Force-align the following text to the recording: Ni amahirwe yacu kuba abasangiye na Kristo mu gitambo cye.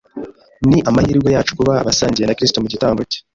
Ni 0.69 0.77
amahirwe 0.89 1.29
yacu 1.35 1.51
kuba 1.57 1.73
abasangiye 1.81 2.25
na 2.27 2.37
Kristo 2.37 2.57
mu 2.63 2.67
gitambo 2.73 3.01
cye. 3.11 3.19